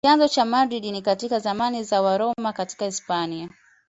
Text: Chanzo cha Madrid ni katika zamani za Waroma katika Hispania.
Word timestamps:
Chanzo 0.05 0.27
cha 0.27 0.45
Madrid 0.45 0.85
ni 0.85 1.01
katika 1.01 1.39
zamani 1.39 1.83
za 1.83 2.01
Waroma 2.01 2.53
katika 2.53 2.85
Hispania. 2.85 3.49